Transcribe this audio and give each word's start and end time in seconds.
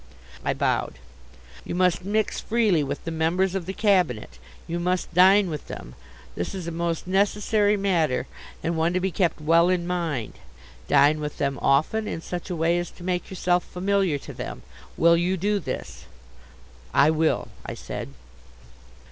I 0.43 0.55
bowed. 0.55 0.97
"You 1.63 1.75
must 1.75 2.03
mix 2.03 2.39
freely 2.39 2.83
with 2.83 3.03
the 3.03 3.11
members 3.11 3.53
of 3.53 3.67
the 3.67 3.73
Cabinet. 3.73 4.39
You 4.65 4.79
must 4.79 5.13
dine 5.13 5.47
with 5.47 5.67
them. 5.67 5.93
This 6.33 6.55
is 6.55 6.65
a 6.65 6.71
most 6.71 7.05
necessary 7.05 7.77
matter 7.77 8.25
and 8.63 8.75
one 8.75 8.93
to 8.93 8.99
be 8.99 9.11
kept 9.11 9.39
well 9.39 9.69
in 9.69 9.85
mind. 9.85 10.39
Dine 10.87 11.19
with 11.19 11.37
them 11.37 11.59
often 11.61 12.07
in 12.07 12.19
such 12.21 12.49
a 12.49 12.55
way 12.55 12.79
as 12.79 12.89
to 12.89 13.03
make 13.03 13.29
yourself 13.29 13.63
familiar 13.63 14.17
to 14.17 14.33
them. 14.33 14.63
Will 14.97 15.15
you 15.15 15.37
do 15.37 15.59
this?" 15.59 16.05
"I 16.95 17.11
will," 17.11 17.49
I 17.63 17.75
said. 17.75 18.09